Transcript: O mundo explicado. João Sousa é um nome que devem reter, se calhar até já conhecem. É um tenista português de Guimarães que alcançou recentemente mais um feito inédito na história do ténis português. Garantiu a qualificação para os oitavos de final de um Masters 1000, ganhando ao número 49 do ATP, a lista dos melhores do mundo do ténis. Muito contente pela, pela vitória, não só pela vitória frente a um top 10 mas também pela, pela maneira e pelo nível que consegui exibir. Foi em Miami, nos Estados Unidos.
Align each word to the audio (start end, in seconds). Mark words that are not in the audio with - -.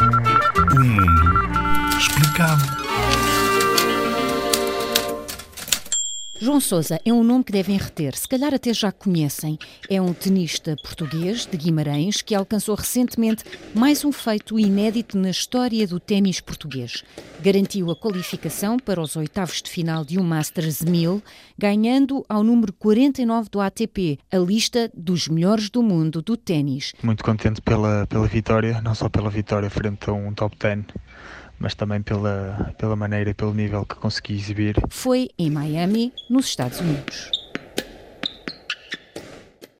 O 0.00 0.80
mundo 0.80 1.96
explicado. 1.96 2.77
João 6.40 6.60
Sousa 6.60 7.00
é 7.04 7.12
um 7.12 7.24
nome 7.24 7.42
que 7.42 7.50
devem 7.50 7.76
reter, 7.76 8.16
se 8.16 8.28
calhar 8.28 8.54
até 8.54 8.72
já 8.72 8.92
conhecem. 8.92 9.58
É 9.90 10.00
um 10.00 10.12
tenista 10.12 10.76
português 10.80 11.44
de 11.44 11.56
Guimarães 11.56 12.22
que 12.22 12.32
alcançou 12.32 12.76
recentemente 12.76 13.42
mais 13.74 14.04
um 14.04 14.12
feito 14.12 14.56
inédito 14.56 15.18
na 15.18 15.30
história 15.30 15.84
do 15.84 15.98
ténis 15.98 16.40
português. 16.40 17.02
Garantiu 17.40 17.90
a 17.90 17.96
qualificação 17.96 18.78
para 18.78 19.00
os 19.00 19.16
oitavos 19.16 19.60
de 19.60 19.68
final 19.68 20.04
de 20.04 20.16
um 20.16 20.22
Masters 20.22 20.80
1000, 20.80 21.20
ganhando 21.58 22.24
ao 22.28 22.44
número 22.44 22.72
49 22.72 23.48
do 23.50 23.60
ATP, 23.60 24.20
a 24.30 24.38
lista 24.38 24.88
dos 24.94 25.26
melhores 25.26 25.68
do 25.68 25.82
mundo 25.82 26.22
do 26.22 26.36
ténis. 26.36 26.92
Muito 27.02 27.24
contente 27.24 27.60
pela, 27.60 28.06
pela 28.06 28.28
vitória, 28.28 28.80
não 28.80 28.94
só 28.94 29.08
pela 29.08 29.28
vitória 29.28 29.68
frente 29.68 30.08
a 30.08 30.12
um 30.12 30.32
top 30.32 30.56
10 30.56 30.84
mas 31.58 31.74
também 31.74 32.02
pela, 32.02 32.74
pela 32.78 32.96
maneira 32.96 33.30
e 33.30 33.34
pelo 33.34 33.54
nível 33.54 33.84
que 33.84 33.94
consegui 33.94 34.34
exibir. 34.34 34.76
Foi 34.88 35.30
em 35.38 35.50
Miami, 35.50 36.12
nos 36.28 36.46
Estados 36.46 36.80
Unidos. 36.80 37.37